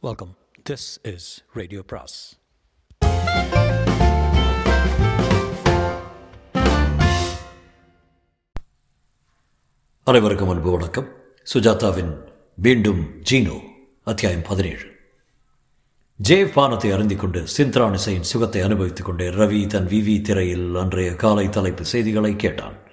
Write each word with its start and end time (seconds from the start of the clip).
Welcome 0.00 0.36
this 0.70 1.14
is 1.14 1.44
radio 1.52 1.82
பிராஸ் 1.86 2.38
அனைவருக்கும் 10.04 10.48
அன்பு 10.48 10.70
வணக்கம். 10.70 11.08
சுஜாதாவின் 11.54 12.14
மீண்டும் 12.54 13.22
ஜீனோ 13.30 13.60
அத்தியாயம் 14.04 14.42
பதினேழு. 14.42 14.84
ஜேவ் 16.28 16.52
பானத்தை 16.56 16.92
அருந்திக் 16.92 17.18
கொண்டு 17.18 17.44
சிந்த்ரானிசையின் 17.56 18.28
சுகத்தை 18.32 18.62
அனுபவித்துக் 18.62 19.06
கொண்டே 19.06 19.28
ரவி 19.28 19.66
தன் 19.66 19.86
விவி 19.86 20.20
திரையில் 20.20 20.74
அன்றைய 20.74 21.16
காலை 21.16 21.48
தலைப்பு 21.48 21.84
செய்திகளை 21.84 22.36
கேட்டான். 22.36 22.86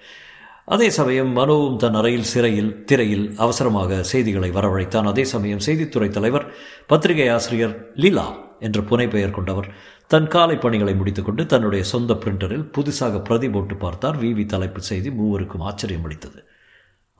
அதே 0.67 0.89
சமயம் 0.89 1.31
மனோவும் 1.37 1.75
தன் 1.75 1.93
அறையில் 1.93 2.29
சிறையில் 2.29 2.83
திரையில் 2.83 3.25
அவசரமாக 3.37 4.03
செய்திகளை 4.03 4.49
வரவழைத்தான். 4.49 5.07
அதே 5.07 5.23
சமயம் 5.23 5.61
செய்தித்துறை 5.65 6.09
தலைவர் 6.09 6.45
பத்திரிகை 6.87 7.27
ஆசிரியர் 7.29 7.75
லீலா 7.95 8.25
என்ற 8.59 8.81
புனைப்பெயர் 8.81 9.35
கொண்டவர் 9.37 9.67
தன் 10.07 10.27
காலை 10.27 10.55
பணிகளை 10.55 10.95
முடித்துக்கொண்டு 10.95 11.45
தன்னுடைய 11.45 11.83
சொந்த 11.83 12.13
பிரிண்டரில் 12.13 12.65
புதுசாக 12.77 13.21
பிரதி 13.21 13.49
போட்டு 13.49 13.75
பார்த்தார். 13.75 14.17
விவி 14.17 14.45
தலைப்பு 14.45 14.81
செய்தி 14.81 15.09
மூவருக்கும் 15.09 15.65
ஆச்சரியம் 15.69 16.03
அளித்தது 16.03 16.41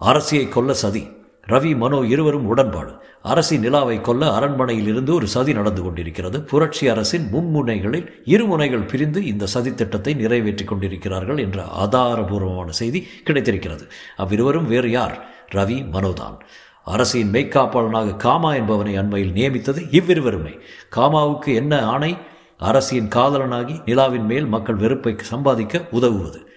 அரசியை 0.02 0.50
கொல்ல 0.50 0.74
சதி. 0.74 1.04
ரவி 1.50 1.78
மனோ 1.78 2.00
இருவரும் 2.00 2.48
உடன்பாடு. 2.48 2.94
அரசின் 3.22 3.60
நிலாவை 3.60 4.02
கொல்ல 4.02 4.34
அரண்மனையில் 4.34 4.88
இருந்து 4.88 5.14
ஒரு 5.14 5.28
சதி 5.28 5.54
நடந்து 5.54 5.84
கொண்டிருக்கிறது. 5.84 6.42
புரட்சி 6.42 6.88
அரசின் 6.88 7.34
மும்முனைகளில் 7.34 8.08
இருமுனைகள் 8.26 8.88
பிரிந்து 8.88 9.26
இந்த 9.26 9.46
சதி 9.46 9.74
திட்டத்தை 9.74 10.14
நிறைவேற்றிக் 10.14 10.68
கொண்டிருக்கிறார்கள் 10.68 11.38
என்ற 11.38 11.64
ஆதாரபூர்வமான 11.84 12.70
செய்தி 12.70 13.08
கிடைத்திருக்கிறது. 13.24 13.88
அவ்விருவரும் 14.18 14.68
வேறு 14.68 14.90
யார்? 14.90 15.26
ரவி 15.56 15.86
மனோதான். 15.92 16.40
அரசின் 16.84 17.32
மெய்க்காப்பாளனாக 17.32 18.16
காமா 18.16 18.54
என்பவனை 18.54 18.98
அண்மையில் 18.98 19.32
நியமித்தது 19.32 19.82
இவ்விருவருமே. 19.92 20.60
காமாவுக்கு 20.96 21.56
என்ன 21.56 21.86
ஆணை? 21.86 22.18
அரசியின் 22.58 23.08
காதலனாகி 23.08 23.82
நிலாவின் 23.86 24.26
மேல் 24.26 24.46
மக்கள் 24.46 24.76
வெறுப்பை 24.76 25.16
சம்பாதிக்க 25.22 25.86
உதவுவது. 25.92 26.48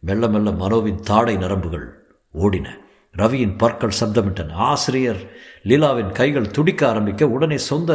மெல்ல 0.00 0.28
மெல்ல 0.28 0.50
மனோவின் 0.50 1.00
தாடை 1.00 1.36
நரம்புகள் 1.36 1.86
ஓடின. 2.40 2.84
ரவியின் 3.20 3.56
பற்கள் 3.62 3.98
சப்தமிட்டன. 4.00 4.54
ஆசிரியர் 4.70 5.20
லீலாவின் 5.70 6.12
கைகள் 6.18 6.52
துடிக்க 6.56 6.82
ஆரம்பிக்க 6.90 7.28
உடனே 7.36 7.58
சொந்த 7.70 7.90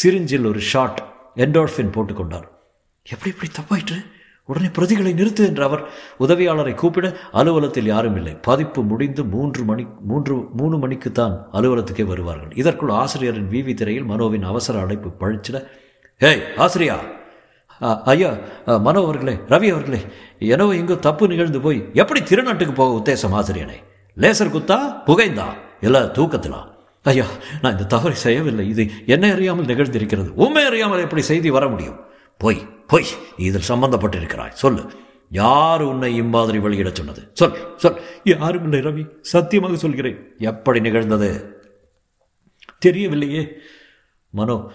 சிரிஞ்சில் 0.00 0.48
ஒரு 0.50 0.60
ஷாட் 0.70 1.00
என்டோர்ஃபின் 1.44 1.94
போட்டுக்கொண்டார் 1.96 2.46
எப்படி 3.06 3.30
இப்படி 3.34 3.50
தப்பாயிற்று? 3.58 3.98
உடனே 4.48 4.68
பிரதிகளை 4.76 5.10
நிறுத்து 5.16 5.42
என்று 5.48 5.62
அவர் 5.66 5.82
உதவியாளரை 6.24 6.72
கூப்பிட 6.82 7.06
அலுவலகத்தில் 7.40 7.90
யாரும் 7.92 8.16
இல்லை. 8.20 8.34
பதிப்பு 8.46 8.80
முடிந்து 8.90 9.22
மூன்று 9.34 9.62
மணி 9.70 9.84
மூன்று 10.10 10.34
மூணு 10.60 10.76
மணிக்கு 10.84 11.10
தான் 11.12 11.34
அலுவலகத்துக்கே 11.58 12.06
வருவார்கள். 12.12 12.52
இதற்குள் 12.62 12.92
ஆசிரியரின் 13.02 13.50
விவி 13.54 13.74
திரையில் 13.80 14.08
மனோவின் 14.12 14.46
அவசர 14.52 14.80
அழைப்பு 14.84 15.10
பழிச்சிட 15.22 15.56
ஹேய் 16.20 16.42
ஆசிரியா! 16.64 16.96
ஐயா 18.12 18.30
மனோ 18.86 19.00
அவர்களே 19.06 19.34
ரவி 19.52 19.68
அவர்களே 19.74 20.00
எனவோ 20.54 20.72
இங்கோ 20.80 20.96
தப்பு 21.06 21.24
நிகழ்ந்து 21.32 21.60
போய் 21.66 21.78
எப்படி 22.02 22.20
திருநாட்டுக்கு 22.22 22.74
போக 22.74 22.96
உத்தேசம் 23.00 23.36
ஆசிரியனே? 23.40 23.76
லேசர் 24.18 24.52
குத்தா 24.54 24.78
புகைந்தா? 25.06 25.44
இல்லை 25.80 26.00
தூக்கத்திலா? 26.00 26.66
ஐயா 27.02 27.26
நான் 27.62 27.72
இந்த 27.72 27.84
தவறை 27.84 28.16
செய்யவில்லை. 28.16 28.68
இது 28.68 28.90
என்ன 29.06 29.32
அறியாமல் 29.32 29.64
நிகழ்ந்திருக்கிறது. 29.64 30.28
உண்மை 30.28 30.64
அறியாமல் 30.64 31.00
எப்படி 31.00 31.22
செய்தி 31.22 31.50
வர 31.50 31.68
முடியும்? 31.68 32.00
பொய் 32.38 32.68
பொய் 32.86 33.04
இதில் 33.36 33.68
சம்பந்தப்பட்டிருக்கிறாய். 33.68 34.50
சொல்லு. 34.50 34.90
யார் 35.30 35.82
உன்னை 35.82 36.16
இம்மாதிரி 36.16 36.58
வெளியிடச் 36.58 36.94
சொன்னது? 36.94 37.30
சொல் 37.32 37.74
சொல். 37.76 38.00
யாரும் 38.24 38.72
இல்லை 38.72 38.78
ரவி. 38.78 39.20
சத்தியமாக 39.20 39.76
சொல்கிறேன். 39.76 40.34
எப்படி 40.38 40.80
நிகழ்ந்தது? 40.80 41.62
தெரியவில்லையே. 42.86 43.48
மனோ 44.30 44.70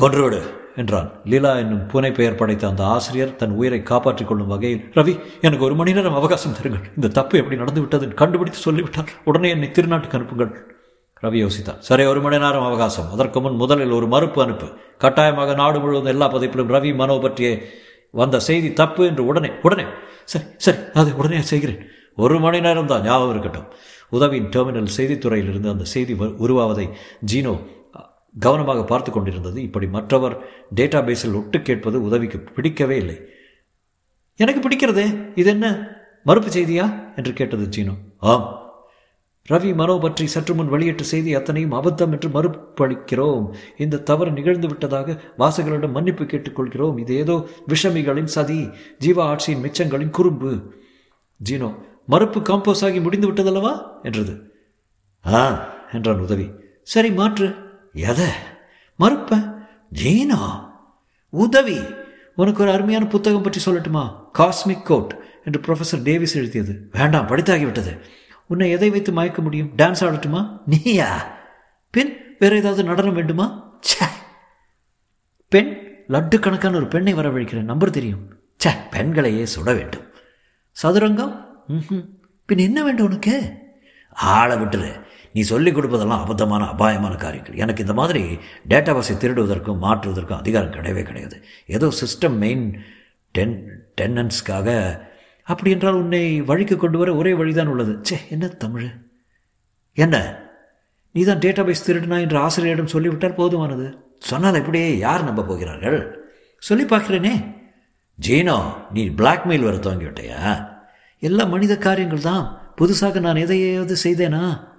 கொன்றுவிடு 0.00 0.64
என்றான். 0.82 1.08
லீலா 1.30 1.52
என்னும் 1.62 1.82
புனை 1.92 2.10
பெயர் 2.18 2.38
படைத்த 2.40 2.64
அந்த 2.70 2.82
ஆசிரியர் 2.94 3.34
தன் 3.40 3.54
உயிரை 3.58 3.80
காப்பாற்றிக் 3.90 4.28
கொள்ளும் 4.30 4.50
வகையில் 4.52 4.82
ரவி 4.98 5.14
எனக்கு 5.46 5.66
ஒரு 5.68 5.74
மணி 5.80 5.94
நேரம் 5.98 6.18
அவகாசம் 6.20 6.56
தருங்கள். 6.58 6.84
இந்த 6.98 7.10
தப்பு 7.18 7.34
எப்படி 7.42 7.58
நடந்து 7.62 7.82
விட்டது 7.82 8.08
கண்டுபிடித்து 8.22 8.60
சொல்லிவிட்டார். 8.66 9.10
உடனே 9.30 9.50
என்னை 9.56 9.68
திருநாட்டுக்கு 9.78 10.18
அனுப்புங்கள். 10.18 10.52
ரவி 11.24 11.38
யோசித்தார் 11.44 11.80
சரி 11.88 12.04
ஒரு 12.12 12.20
மணி 12.24 12.38
நேரம் 12.44 12.66
அவகாசம். 12.68 13.08
அதற்கு 13.14 13.40
முன் 13.44 13.60
முதலில் 13.62 13.96
ஒரு 13.98 14.06
மறுப்பு 14.14 14.40
அனுப்பு. 14.44 14.66
கட்டாயமாக 15.04 15.54
நாடு 15.62 15.78
முழுவதும் 15.82 16.12
எல்லா 16.14 16.26
பதிப்பிலும் 16.34 16.72
ரவி 16.76 16.90
மனோ 17.00 17.16
பற்றிய 17.26 17.50
வந்த 18.20 18.36
செய்தி 18.48 18.68
தப்பு 18.80 19.02
என்று 19.10 19.22
உடனே 19.30 19.50
உடனே. 19.66 19.86
சரி 20.32 20.44
சரி 20.66 20.80
அதை 21.00 21.12
உடனே 21.20 21.40
செய்கிறேன். 21.52 21.80
ஒரு 22.24 22.36
மணி 22.44 22.58
நேரம் 22.66 22.90
தான் 22.90 23.04
ஞாபகம் 23.08 23.32
இருக்கட்டும். 23.34 23.66
உதவியின் 24.16 24.50
டெர்மினல் 24.54 24.94
செய்தித்துறையிலிருந்து 24.96 25.72
அந்த 25.72 25.84
செய்தி 25.94 26.14
உருவாவதை 26.44 26.86
ஜீனோ 27.32 27.54
கவனமாக 28.38 28.84
பார்த்து 28.84 29.12
கொண்டிருந்தது. 29.12 29.62
இப்படி 29.62 29.86
மற்றவர் 29.86 30.38
டேட்டா 30.74 31.00
பேஸில் 31.00 31.34
ஒட்டு 31.34 31.62
கேட்பது 31.62 32.02
உதவிக்கு 32.02 32.40
பிடிக்கவே 32.40 32.96
இல்லை. 32.96 33.20
எனக்கு 34.36 34.60
பிடிக்கிறதே 34.60 35.28
இது 35.34 35.50
என்ன? 35.50 35.94
மறுப்பு 36.24 36.50
செய்தியா? 36.50 37.16
என்று 37.16 37.32
கேட்டது 37.32 37.66
ஜீனோ 37.66 37.92
ஆம். 38.18 38.64
ரவி 39.48 39.74
மனோ 39.74 39.98
பற்றி 39.98 40.26
சற்று 40.26 40.54
முன் 40.54 40.68
வெளியிட்ட 40.68 41.02
செய்தி 41.02 41.34
அத்தனையும் 41.34 41.72
அபத்தம் 41.72 42.10
என்று 42.10 42.28
மறுப்பளிக்கிறோம். 42.28 43.54
இந்த 43.78 43.98
தவறு 43.98 44.30
நிகழ்ந்து 44.30 44.66
விட்டதாக 44.66 45.22
வாசகர்களிடம் 45.38 45.90
மன்னிப்பு 45.90 46.24
கேட்டுக்கொள்கிறோம். 46.24 46.98
இது 46.98 47.16
ஏதோ 47.16 47.48
விஷமிகளின் 47.68 48.24
சதி 48.24 48.68
ஜீவா 49.00 49.22
ஆட்சியின் 49.22 49.62
மிச்சங்களின் 49.62 50.10
குறும்பு. 50.10 50.72
ஜீனோ 51.50 51.74
மறுப்பு 52.06 52.40
காம்போஸ் 52.40 52.84
ஆகி 52.84 53.00
முடிந்து 53.00 53.32
விட்டதல்லவா? 53.32 54.02
என்றது. 54.02 54.52
ஆ 55.26 55.68
என்றான் 55.92 56.18
உதவி. 56.18 56.50
சரி 56.82 57.10
மாற்று. 57.10 57.65
எதை? 57.96 58.30
மறுப்பேன் 59.00 59.46
ஜீனா? 60.00 60.40
உதவி. 61.30 61.78
உனக்கு 62.34 62.62
ஒரு 62.62 62.72
அருமையான 62.72 63.06
புத்தகம் 63.06 63.42
பற்றி 63.42 63.60
சொல்லட்டுமா? 63.64 64.04
காஸ்மிக் 64.38 64.82
கோட் 64.82 65.12
என்று 65.44 65.60
ப்ரொஃபஸர் 65.60 66.02
டேவிஸ் 66.02 66.36
எழுதியது. 66.36 66.88
வேண்டாம் 66.92 67.28
படித்தாகிவிட்டது 67.28 68.00
உன்னை 68.46 68.70
எதை 68.70 68.90
வைத்து 68.90 69.12
மயக்க 69.12 69.42
முடியும்? 69.42 69.70
டான்ஸ் 69.76 70.02
ஆடட்டுமா? 70.06 70.60
நீயா? 70.66 71.10
பெண் 71.90 72.12
வேற 72.38 72.56
ஏதாவது 72.56 72.84
நடனம் 72.84 73.14
வேண்டுமா? 73.14 73.46
சே 73.80 74.06
பெண் 75.48 75.70
லட்டு 76.08 76.38
கணக்கான 76.38 76.76
ஒரு 76.76 76.88
பெண்ணை 76.88 77.14
வரவழைக்கிறேன் 77.14 77.70
நம்பர் 77.72 77.90
தெரியும். 77.90 78.24
சே 78.56 78.70
பெண்களையே 78.90 79.46
சுட 79.54 79.64
வேண்டும். 79.64 80.06
சதுரங்கம்? 80.82 81.34
பின் 82.46 82.58
என்ன 82.58 82.82
வேண்டும் 82.82 83.06
உனக்கு? 83.06 83.34
ஆளை 84.10 84.56
விட்டுரு. 84.56 85.05
நீ 85.36 85.42
சொல்லிக் 85.42 85.76
கொடுப்பதெல்லாம் 85.76 86.22
அபத்தமான 86.24 86.66
அபாயமான 86.72 87.14
காரியங்கள். 87.14 87.54
எனக்கு 87.54 87.84
இந்த 87.84 87.94
மாதிரி 88.00 88.22
டேட்டாபேஸை 88.68 89.14
திருடுவதற்கும் 89.22 89.82
மாற்றுவதற்கும் 89.86 90.38
அதிகாரம் 90.38 90.70
கிடையவே 90.70 91.02
கிடையாது. 91.02 91.36
ஏதோ 91.66 91.88
சிஸ்டம் 92.00 92.36
மெயின் 92.44 92.64
டென் 93.30 93.56
டென்னன்ஸ்க்காக 94.00 94.68
அப்படி 95.42 95.70
என்றால் 95.70 95.94
உன்னை 95.94 96.40
வழிக்கு 96.40 96.76
கொண்டு 96.76 96.98
வர 96.98 97.10
ஒரே 97.14 97.32
வழிதான் 97.32 97.66
உள்ளது. 97.66 97.98
சே 98.02 98.16
என்ன 98.28 98.46
தமிழ்? 98.46 98.86
என்ன? 99.92 100.16
நீ 101.10 101.22
தான் 101.24 101.38
டேட்டாபேஸ் 101.38 101.84
திருடுனா 101.86 102.20
என்று 102.20 102.38
ஆசிரியரிடம் 102.38 102.92
சொல்லிவிட்டால் 102.94 103.38
போதுமானது? 103.40 103.86
சொன்னால் 104.18 104.60
எப்படியே 104.62 104.88
யார் 104.98 105.24
நம்ப 105.24 105.42
போகிறார்கள்? 105.42 105.98
சொல்லி 106.58 106.84
பார்க்கிறேனே. 106.84 107.34
ஜீனோ 108.28 108.56
நீ 108.92 109.04
பிளாக்மெயில் 109.08 109.68
வர 109.68 109.76
துவங்கிவிட்டையா? 109.76 110.40
எல்லா 111.18 111.44
மனித 111.44 111.76
காரியங்கள் 111.78 112.26
தான். 112.30 112.74
புதுசாக 112.78 113.20
நான் 113.20 113.42
எதையாவது 113.44 113.96
செய்தேனா? 114.04 114.74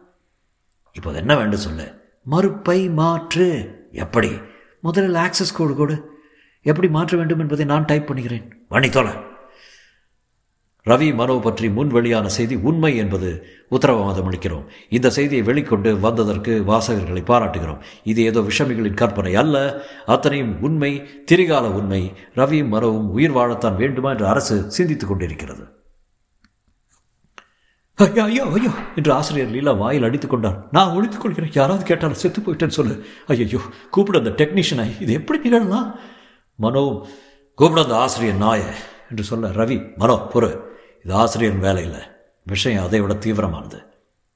இப்போது 0.97 1.18
என்ன 1.18 1.35
வேண்டும் 1.35 1.59
சொல்லு? 1.59 1.88
மறுப்பை 2.24 2.90
மாற்று. 2.90 3.47
எப்படி? 3.91 4.31
முதலில் 4.81 5.13
ஆக்சஸ் 5.13 5.56
கோடு 5.56 5.75
கொடு. 5.75 6.16
எப்படி 6.62 6.90
மாற்ற 6.90 7.18
வேண்டும் 7.18 7.40
என்பதை 7.40 7.66
நான் 7.66 7.85
டைப் 7.85 8.08
பண்ணுகிறேன் 8.08 8.66
வணித்தோல 8.72 9.09
ரவி 10.86 11.13
மனோ 11.13 11.40
பற்றி 11.40 11.69
முன் 11.69 11.88
வெளியான 11.88 12.28
செய்தி 12.28 12.56
உண்மை 12.56 12.97
என்பது 12.97 13.46
உத்தரவாதம் 13.69 14.31
அளிக்கிறோம். 14.31 14.66
இந்த 14.90 15.09
செய்தியை 15.09 15.46
வெளிக்கொண்டு 15.46 16.00
வந்ததற்கு 16.00 16.63
வாசகர்களை 16.68 17.24
பாராட்டுகிறோம். 17.24 17.81
இது 18.03 18.24
ஏதோ 18.24 18.40
விஷமிகளின் 18.40 18.94
கற்பனை 18.94 19.36
அல்ல. 19.36 19.83
அத்தனையும் 20.06 20.62
உண்மை 20.62 21.24
திரிகால 21.31 21.71
உண்மை. 21.71 22.13
ரவியும் 22.36 22.74
மனோவும் 22.75 23.10
உயிர் 23.10 23.36
வாழத்தான் 23.36 23.75
வேண்டுமா 23.75 24.12
என்று 24.12 24.27
அரசு 24.27 24.71
சிந்தித்துக் 24.71 25.10
கொண்டிருக்கிறது. 25.10 25.63
ஐயா 28.03 28.23
ஐயோ 28.29 28.44
ஐயோ 28.57 28.71
என்று 28.99 29.11
ஆசிரியர் 29.17 29.53
லீலா 29.53 29.71
வாயில் 29.79 30.05
அடித்துக் 30.07 30.31
கொண்டார் 30.33 30.57
நான் 30.75 30.91
ஒழித்துக் 30.95 31.21
கொள்கிறேன். 31.21 31.53
யாராவது 31.59 31.83
கேட்டாலும் 31.89 32.19
செத்து 32.23 32.39
போயிட்டேன்னு 32.45 32.75
சொல்லு. 32.79 32.95
ஐயோ 33.33 33.61
கூப்பிட 33.95 34.19
அந்த 34.21 34.31
டெக்னீஷியனை 34.41 34.85
இது 35.03 35.11
எப்படி 35.19 35.38
நிகழலாம்? 35.45 35.88
மனோ 36.63 36.83
கூப்பிட 37.59 37.79
அந்த 37.85 37.95
ஆசிரியர் 38.03 38.38
நாய 38.44 38.61
என்று 39.09 39.23
சொல்ல 39.29 39.49
ரவி 39.59 39.77
மனோ 40.01 40.17
பொறு. 40.33 40.49
இது 41.03 41.15
ஆசிரியர் 41.23 41.57
வேலை 41.65 41.83
இல்லை. 41.88 42.03
விஷயம் 42.53 42.85
அதை 42.88 42.99
விட 43.05 43.15
தீவிரமானது. 43.25 43.79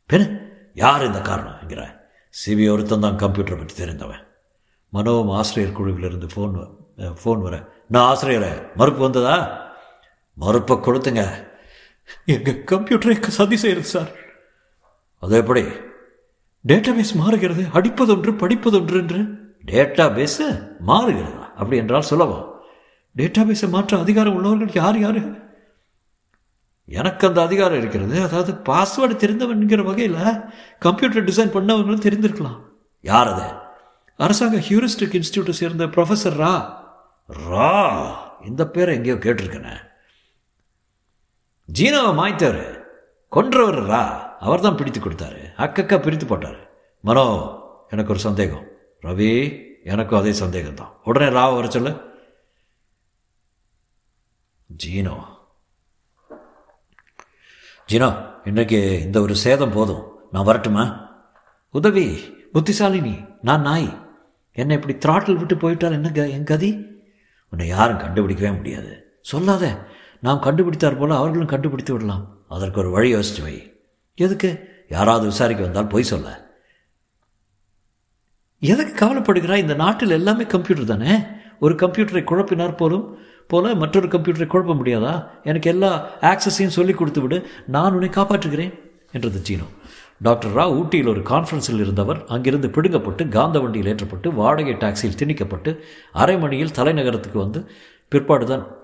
பெரு 0.09 0.25
யார் 0.83 1.07
இந்த 1.09 1.21
காரணம் 1.29 1.59
என்கிற? 1.61 1.83
சிபி 2.33 2.65
ஒருத்தன் 2.73 3.05
தான் 3.05 3.21
கம்ப்யூட்டரை 3.23 3.59
பற்றி 3.61 3.77
தெரிந்தவன். 3.83 4.25
மனோவும் 4.93 5.31
ஆசிரியர் 5.39 5.77
குழுவிலிருந்து 5.77 6.29
ஃபோன் 6.33 6.57
ஃபோன் 7.21 7.41
வர 7.45 7.55
நான் 7.93 8.09
ஆசிரியரை 8.11 8.51
மறுப்பு 8.79 9.01
வந்ததா? 9.05 9.37
மறுப்பை 10.37 10.75
கொடுத்துங்க. 10.87 11.23
எங்கள் 12.25 12.63
கம்ப்யூட்டரை 12.63 13.27
சதி 13.27 13.57
செய்கிறது 13.57 13.87
சார்? 13.87 14.11
அது 15.19 15.37
எப்படி? 15.37 15.63
டேட்டாபேஸ் 16.67 17.13
மாறுகிறது 17.15 17.63
அடிப்பதொன்று 17.73 18.31
படிப்பதொன்று 18.31 18.97
என்று. 18.97 19.21
டேட்டாபேஸு 19.65 20.67
மாறுகிறதா? 20.87 21.39
அப்படி 21.39 21.77
என்றால் 21.77 22.01
சுலபம் 22.01 22.49
டேட்டாபேஸை 23.17 23.69
மாற்ற 23.69 23.99
அதிகாரம் 23.99 24.35
உள்ளவர்கள் 24.35 24.69
யார் 24.73 24.99
யார்? 24.99 25.49
எனக்கு 26.85 27.27
அந்த 27.27 27.41
அதிகாரம் 27.41 27.77
இருக்கிறது. 27.77 28.21
அதாவது 28.21 28.51
பாஸ்வேர்டு 28.53 29.21
தெரிந்தவன்கிற 29.23 29.83
வகையில் 29.83 30.39
கம்ப்யூட்டர் 30.79 31.23
டிசைன் 31.23 31.55
பண்ணவங்களும் 31.55 32.05
தெரிந்திருக்கலாம். 32.07 32.59
யார் 33.01 33.27
அது? 33.27 33.53
அரசாங்க 34.17 34.57
ஹியூரிஸ்டிக் 34.57 35.21
இன்ஸ்டியூட்டை 35.21 35.49
சேர்ந்த 35.49 35.85
ப்ரொஃபஸர் 35.85 36.37
ரா. 36.37 36.73
ரா? 37.49 38.11
இந்த 38.45 38.67
பேரை 38.67 38.95
எங்கேயோ 38.95 39.15
கேட்டிருக்கேனே. 39.15 39.75
ஜீனோவை 41.69 42.11
மாய்த்தாரு 42.19 42.65
கொன்றவர் 43.31 43.81
ரா 43.91 44.03
அவர் 44.45 44.63
தான் 44.65 44.77
பிடித்து 44.77 44.99
கொடுத்தாரு. 44.99 45.41
அக்கக்கா 45.65 45.97
பிரித்து 46.01 46.25
போட்டார். 46.25 46.59
மனோ 47.03 47.25
எனக்கு 47.89 48.11
ஒரு 48.11 48.19
சந்தேகம். 48.19 48.65
ரவி 49.01 49.29
எனக்கும் 49.83 50.19
அதே 50.19 50.31
சந்தேகம் 50.31 50.73
தான் 50.73 50.91
உடனே 51.03 51.27
ராவை 51.37 51.53
வர 51.55 51.69
சொல்லு. 51.69 51.91
ஜீனோ. 54.83 55.15
ஜீனோ 57.89 58.09
இன்றைக்கு 58.43 58.79
இந்த 59.01 59.21
ஒரு 59.21 59.35
சேதம் 59.35 59.75
போதும். 59.77 60.03
நான் 60.31 60.47
வரட்டுமா? 60.49 60.85
உதவி 61.69 62.05
புத்திசாலினி 62.53 63.15
நான் 63.41 63.61
நாய். 63.61 63.89
என்னை 64.51 64.75
இப்படி 64.75 64.95
த்ராட்டில் 64.97 65.39
விட்டு 65.41 65.57
போயிட்டால் 65.57 65.97
என்ன 65.97 66.09
எங்கதி 66.09 66.31
என் 66.37 66.49
கதி? 66.51 66.71
உன்னை 67.53 67.67
யாரும் 67.67 67.99
கண்டுபிடிக்கவே 67.99 68.51
முடியாது. 68.57 68.91
சொல்லாத. 69.21 69.65
நாம் 70.21 70.41
கண்டுபிடித்தார் 70.41 70.99
போல 70.99 71.15
அவர்களும் 71.15 71.47
கண்டுபிடித்து 71.47 71.93
விடலாம். 71.93 72.37
அதற்கு 72.49 72.79
ஒரு 72.79 72.89
வழி 72.89 73.15
யோசிச்சு 73.15 73.41
வை. 73.43 73.83
எதுக்கு? 74.15 74.67
யாராவது 74.89 75.25
விசாரிக்க 75.25 75.63
வந்தால் 75.63 75.87
பொய் 75.87 76.03
சொல்ல. 76.03 76.55
எதுக்கு 78.59 79.05
கவலைப்படுகிறாய்? 79.05 79.55
இந்த 79.55 79.73
நாட்டில் 79.73 80.09
எல்லாமே 80.09 80.45
கம்ப்யூட்டர் 80.45 80.85
தானே? 80.85 81.19
ஒரு 81.59 81.75
கம்ப்யூட்டரை 81.75 82.23
குழப்பினார் 82.23 82.77
போலும் 82.77 83.17
போல 83.47 83.75
மற்றொரு 83.75 84.07
கம்ப்யூட்டரை 84.07 84.47
குழப்ப 84.47 84.75
முடியாதா? 84.75 85.27
எனக்கு 85.43 85.69
எல்லா 85.69 86.09
ஆக்சஸையும் 86.21 86.75
சொல்லிக் 86.77 86.97
கொடுத்து 86.97 87.21
விடு. 87.21 87.47
நான் 87.67 87.93
உன்னை 87.93 88.09
காப்பாற்றுகிறேன் 88.09 88.79
என்றது 89.11 89.41
சீனோ 89.49 89.65
டாக்டர் 90.21 90.55
ராவ் 90.55 90.77
ஊட்டியில் 90.77 91.07
ஒரு 91.07 91.19
கான்ஃபரன்ஸில் 91.19 91.79
இருந்தவர் 91.79 92.25
அங்கிருந்து 92.25 92.67
பிடுங்கப்பட்டு 92.67 93.27
காந்த 93.27 93.59
வண்டியில் 93.59 93.95
ஏற்றப்பட்டு 93.95 94.33
வாடகை 94.33 94.73
டாக்ஸியில் 94.73 95.15
திணிக்கப்பட்டு 95.15 95.79
அரை 96.13 96.37
மணியில் 96.37 96.71
தலைநகரத்துக்கு 96.75 97.37
வந்து 97.37 97.71
பிற்பாடுதான் 98.11 98.79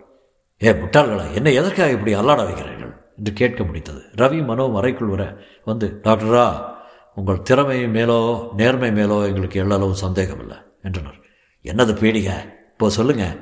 ஏ 0.63 0.71
முட்டாள்களா 0.71 1.33
என்ன 1.33 1.51
எதற்காக 1.51 1.91
இப்படி 1.91 2.15
அல்லாட 2.15 2.43
வைக்கிறீர்கள்? 2.43 2.95
என்று 3.17 3.33
கேட்க 3.33 3.63
முடித்தது. 3.63 4.01
ரவி 4.17 4.45
மனோ 4.45 4.71
அறைக்குள் 4.75 5.07
வர 5.07 5.37
வந்து 5.65 5.99
டாக்டரா 6.03 6.75
உங்கள் 7.15 7.41
திறமை 7.41 7.85
மேலோ 7.85 8.49
நேர்மை 8.53 8.91
மேலோ 8.91 9.25
எங்களுக்கு 9.25 9.63
எள்ளளவு 9.63 9.91
சந்தேகம் 9.91 10.39
இல்லை 10.39 10.57
என்றனர். 10.81 11.15
என்னது 11.63 11.93
பீடிக? 11.93 12.55
இப்போ 12.71 12.89
சொல்லுங்க. 12.89 13.35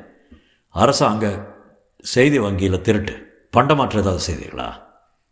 அரசாங்க 0.69 1.53
செய்தி 2.00 2.39
வங்கியில் 2.39 2.81
திருட்டு. 2.81 3.47
பண்டமாற்ற 3.57 3.95
ஏதாவது 3.95 4.23
செய்தீர்களா? 4.31 4.71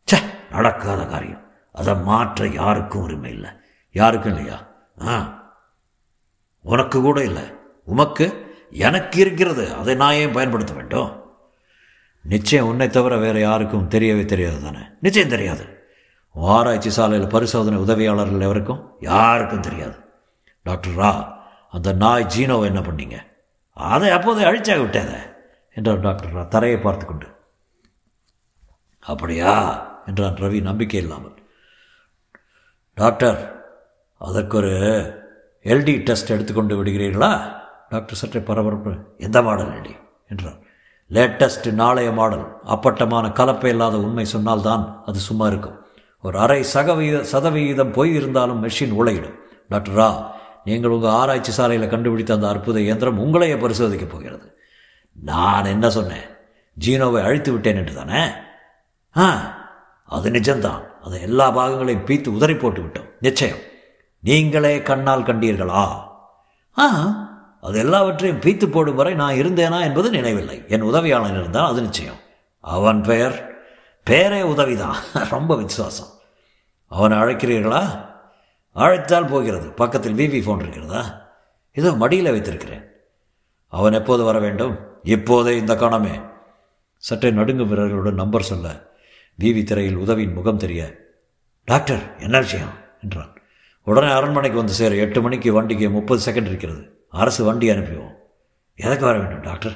சே 0.06 0.18
நடக்காத 0.52 1.06
காரியம். 1.06 1.52
அதை 1.72 1.96
மாற்ற 1.96 2.48
யாருக்கும் 2.48 3.02
உரிமை 3.02 3.32
இல்லை. 3.32 3.50
யாருக்கும் 3.92 4.36
இல்லையா? 4.36 4.68
ஆ. 5.08 5.42
உனக்கு 6.62 7.02
கூட 7.02 7.24
இல்லை. 7.24 7.44
உமக்கு 7.86 8.56
எனக்கு 8.72 9.20
இருக்கிறது. 9.20 9.74
அதை 9.74 9.96
நான் 9.96 10.14
ஏன் 10.14 10.32
பயன்படுத்த 10.32 10.74
வேண்டும்? 10.74 11.23
நிச்சயம் 12.24 12.68
உன்னை 12.68 12.88
தவிர 12.88 13.18
வேறு 13.18 13.40
யாருக்கும் 13.40 13.90
தெரியவே 13.90 14.26
தெரியாது 14.26 14.62
தானே? 14.62 14.80
நிச்சயம் 15.02 15.30
தெரியாது. 15.30 15.86
ஆராய்ச்சி 16.32 16.90
சாலையில் 16.90 17.30
பரிசோதனை 17.30 17.80
உதவியாளர்கள் 17.80 18.42
எவருக்கும் 18.42 18.96
யாருக்கும் 19.00 19.60
தெரியாது. 19.60 19.96
டாக்டர் 20.62 20.96
ரா 20.96 21.34
அந்த 21.70 21.94
நாய் 21.94 22.28
ஜீனோவை 22.38 22.64
என்ன 22.64 22.80
பண்ணீங்க? 22.80 23.18
அதை 23.74 24.10
அப்போதே 24.10 24.44
அழிச்சாக 24.44 24.82
விட்டேத 24.82 25.12
என்றார் 25.74 26.00
டாக்டர் 26.00 26.36
ரா 26.36 26.48
தரையை 26.48 26.80
பார்த்து 26.80 27.06
கொண்டு. 27.06 27.28
அப்படியா? 29.00 29.54
என்றான் 30.06 30.34
ரவி 30.34 30.62
நம்பிக்கை 30.62 31.02
இல்லாமல். 31.02 31.34
டாக்டர் 32.94 33.66
அதற்கு 34.18 34.58
ஒரு 34.58 34.74
எல்டி 35.62 35.98
டெஸ்ட் 35.98 36.30
எடுத்துக்கொண்டு 36.30 36.84
விடுகிறீர்களா? 36.84 37.56
டாக்டர் 37.90 38.16
சற்றே 38.16 38.40
பரபரப்பு 38.40 38.96
எந்த 39.18 39.42
மாடல் 39.42 39.76
எல்டி 39.76 39.96
என்றார். 40.28 40.60
லேட்டஸ்ட் 41.14 41.72
நாளைய 41.72 42.12
மாடல் 42.12 42.46
அப்பட்டமான 42.64 43.28
கலப்பை 43.28 43.66
இல்லாத 43.66 43.98
உண்மை 43.98 44.26
சொன்னால்தான் 44.26 45.02
அது 45.06 45.20
சும்மா 45.20 45.48
இருக்கும். 45.48 45.86
ஒரு 46.22 46.40
அரை 46.40 46.64
சதவீத 46.64 47.24
சதவிகிதம் 47.24 47.92
போய் 47.92 48.14
இருந்தாலும் 48.14 48.64
மெஷின் 48.64 48.94
உழையிடும். 49.00 49.36
டாக்டர் 49.70 49.98
ரா 49.98 50.26
நீங்கள் 50.64 50.92
உங்கள் 50.92 51.10
ஆராய்ச்சி 51.10 51.52
சாலையில் 51.52 51.90
கண்டுபிடித்த 51.90 52.34
அந்த 52.34 52.48
அற்புத 52.48 52.80
இயந்திரம் 52.80 53.20
உங்களையே 53.20 53.56
பரிசோதிக்கப் 53.58 54.10
போகிறது. 54.10 54.58
நான் 55.12 55.66
என்ன 55.66 55.90
சொன்னேன்? 55.90 56.28
ஜீனோவை 56.86 57.24
அழித்து 57.24 57.52
விட்டேன் 57.52 57.76
என்று 57.76 57.94
தானே? 57.94 58.22
ஆ 59.18 59.58
அது 60.06 60.30
நிஜம்தான். 60.30 60.82
அதை 61.04 61.22
எல்லா 61.22 61.52
பாகங்களையும் 61.52 62.06
பீத்து 62.06 62.28
உதறி 62.28 62.56
போட்டு 62.56 62.82
விட்டோம். 62.82 63.10
நிச்சயம். 63.20 63.58
நீங்களே 64.20 64.82
கண்ணால் 64.82 65.24
கண்டீர்களா? 65.24 65.88
ஆ 66.78 66.88
அது 67.64 67.80
எல்லாவற்றையும் 67.80 68.40
பீத்து 68.40 68.68
போடும் 68.68 68.96
வரை 68.96 69.14
நான் 69.14 69.34
இருந்தேனா 69.34 69.82
என்பது 69.82 70.10
நினைவில்லை. 70.10 70.64
என் 70.68 70.84
உதவியாளன் 70.84 71.40
இருந்தால் 71.40 71.70
அது 71.70 71.82
நிச்சயம். 71.82 72.16
அவன் 72.60 73.02
பெயர்? 73.02 73.56
பேரே 74.10 74.42
உதவிதான். 74.42 74.96
ரொம்ப 75.30 75.56
விசுவாசம். 75.56 76.08
அவனை 76.88 77.18
அழைக்கிறீர்களா? 77.18 78.10
அழைத்தால் 78.74 79.26
போகிறது. 79.26 79.70
பக்கத்தில் 79.70 80.16
விவி 80.16 80.46
ஃபோன் 80.46 80.60
இருக்கிறதா? 80.60 81.32
இதோ 81.72 81.92
மடியில் 81.92 82.32
வைத்திருக்கிறேன். 82.32 82.90
அவன் 83.68 83.94
எப்போது 83.94 84.24
வர 84.24 84.40
வேண்டும்? 84.40 84.80
இப்போதே 85.04 85.58
இந்த 85.58 85.76
கணமே. 85.76 86.32
சற்றே 86.98 87.32
நடுங்கும் 87.32 87.68
வீரர்களுடன் 87.68 88.14
நம்பர் 88.14 88.44
சொல்ல 88.44 88.92
விவி 89.40 89.64
திரையில் 89.64 89.96
உதவியின் 89.96 90.34
முகம் 90.34 90.58
தெரிய 90.58 90.96
டாக்டர் 91.66 92.20
என்ன 92.20 92.40
விஷயம்? 92.40 92.74
என்றான். 93.02 93.34
உடனே 93.84 94.12
அரண்மனைக்கு 94.12 94.58
வந்து 94.58 94.74
சேர 94.74 94.96
எட்டு 94.96 95.22
மணிக்கு 95.22 95.54
வண்டிக்கு 95.54 95.90
முப்பது 95.90 96.32
செகண்ட் 96.32 96.46
இருக்கிறது. 96.46 97.03
அரசு 97.14 97.44
வண்டி 97.44 97.70
அனுப்பிவோம் 97.70 98.14
எதற்கு 98.76 99.06
வர 99.06 99.18
வேண்டும் 99.18 99.42
டாக்டர்? 99.42 99.76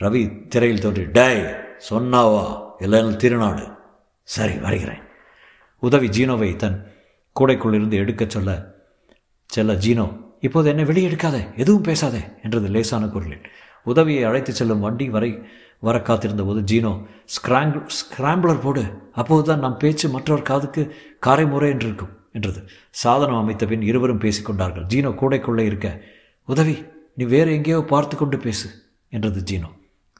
ரவி 0.00 0.48
திரையில் 0.48 0.80
தோன்றி 0.80 1.04
டேய் 1.04 1.40
சொன்னாவா? 1.90 2.44
இல்லைன்னு 2.80 3.16
திருநாடு. 3.16 3.64
சரி 4.22 4.54
வருகிறேன். 4.58 5.02
உதவி 5.78 6.08
ஜீனோவை 6.08 6.56
தன் 6.56 6.78
கூடைக்குள் 7.40 7.74
இருந்து 7.74 7.96
எடுக்கச் 7.96 8.30
சொல்ல 8.30 8.74
செல்ல 9.46 9.72
ஜீனோ 9.72 10.06
இப்போது 10.40 10.68
என்னை 10.68 10.84
வெளியே 10.84 11.08
எடுக்காதே 11.08 11.56
எதுவும் 11.56 11.82
பேசாதே 11.82 12.22
என்றது 12.42 12.68
லேசான 12.68 13.06
குரலில். 13.06 13.44
உதவியை 13.84 14.22
அழைத்து 14.24 14.52
செல்லும் 14.52 14.80
வண்டி 14.80 15.10
வரை 15.10 15.42
வர 15.80 16.00
காத்திருந்த 16.00 16.42
போது 16.42 16.60
ஜீனோ 16.60 16.92
ஸ்கிராங் 17.34 17.86
ஸ்கிராம்பிளர் 17.98 18.60
போடு 18.60 18.84
அப்போதுதான் 19.12 19.58
நம் 19.58 19.76
பேச்சு 19.76 20.08
மற்றவர் 20.08 20.42
காதுக்கு 20.42 20.94
காரை 21.20 21.46
முறை 21.46 21.70
என்று 21.70 21.86
இருக்கும் 21.86 22.16
என்றது. 22.32 22.68
சாதனம் 22.90 23.38
அமைத்த 23.38 23.66
பின் 23.66 23.82
இருவரும் 23.82 24.20
பேசிக்கொண்டார்கள் 24.20 24.88
ஜீனோ 24.94 25.12
கூடைக்குள்ளே 25.20 25.60
இருக்க 25.60 26.04
உதவி 26.44 26.84
நீ 27.16 27.24
வேறு 27.24 27.52
எங்கேயோ 27.52 27.84
பார்த்து 27.84 28.16
கொண்டு 28.16 28.38
பேசு 28.38 28.70
என்றது 29.10 29.42
ஜீனோ. 29.50 29.70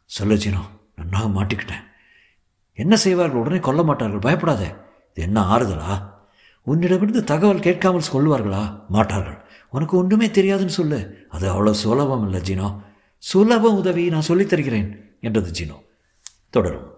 சொல்லு 0.04 0.34
ஜீனோ 0.34 0.60
நன்னாக 0.96 1.24
மாட்டிக்கிட்டேன். 1.24 1.90
என்ன 2.72 2.96
செய்வார்கள்? 2.96 3.40
உடனே 3.40 3.58
கொல்ல 3.58 3.82
மாட்டார்கள். 3.82 4.18
பயப்படாத. 4.18 4.64
இது 5.14 5.22
என்ன 5.26 5.56
ஆறுதலா? 5.56 6.10
உன்னிடமிருந்து 6.62 7.24
தகவல் 7.24 7.60
கேட்காமல் 7.60 8.02
சொல்லுவார்களா 8.12 8.86
மாட்டார்கள். 8.88 9.44
உனக்கு 9.70 9.96
ஒன்றுமே 9.96 10.26
தெரியாதுன்னு 10.26 10.66
சொல்லு. 10.66 11.26
அது 11.28 11.52
அவ்வளோ 11.52 11.70
சுலபம் 11.70 12.30
இல்லை 12.30 12.40
ஜீனோ. 12.40 12.82
சுலபம் 13.18 13.76
உதவி 13.76 14.08
நான் 14.08 14.20
சொல்லித் 14.20 14.48
தருகிறேன் 14.48 15.16
என்றது 15.20 15.50
ஜீனோ. 15.50 15.82
தொடரும். 16.50 16.91